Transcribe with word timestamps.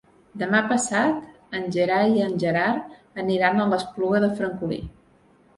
Demà 0.43 0.59
passat 0.71 1.27
en 1.59 1.67
Gerai 1.75 2.15
i 2.21 2.25
en 2.29 2.33
Gerard 2.45 3.21
aniran 3.25 3.61
a 3.61 3.69
l'Espluga 3.75 4.23
de 4.25 4.35
Francolí. 4.41 4.81